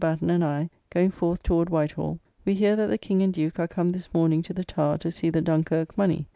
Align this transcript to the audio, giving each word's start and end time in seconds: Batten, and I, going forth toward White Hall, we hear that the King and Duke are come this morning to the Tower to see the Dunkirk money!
Batten, 0.01 0.31
and 0.31 0.43
I, 0.43 0.71
going 0.89 1.11
forth 1.11 1.43
toward 1.43 1.69
White 1.69 1.91
Hall, 1.91 2.19
we 2.43 2.55
hear 2.55 2.75
that 2.75 2.87
the 2.87 2.97
King 2.97 3.21
and 3.21 3.31
Duke 3.31 3.59
are 3.59 3.67
come 3.67 3.91
this 3.91 4.11
morning 4.15 4.41
to 4.41 4.51
the 4.51 4.63
Tower 4.63 4.97
to 4.97 5.11
see 5.11 5.29
the 5.29 5.41
Dunkirk 5.43 5.95
money! 5.95 6.25